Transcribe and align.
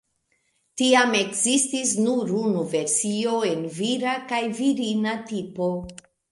Tiam 0.81 1.11
ekzistis 1.19 1.91
nur 2.07 2.33
unu 2.41 2.65
versio 2.73 3.35
en 3.53 3.63
vira 3.79 4.19
kaj 4.35 4.43
virina 4.61 5.17
tipo. 5.33 5.73